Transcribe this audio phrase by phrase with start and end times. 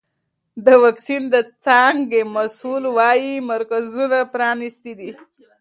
[0.65, 5.11] د واکسین د څانګې مسؤل وایي مرکزونه پرانیستي دي.